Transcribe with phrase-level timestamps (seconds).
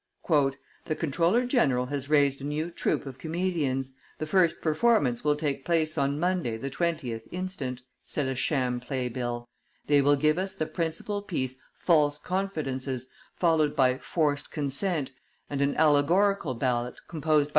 [0.29, 5.63] "The comptroller general has raised a new troop of comedians; the first performance will take
[5.63, 9.47] place on Monday the 20th instant," said a sham play bill:
[9.85, 15.11] "they will give us the principal piece False Confidences, followed by Forced Consent
[15.51, 17.49] and an allegorical ballot, composed by M.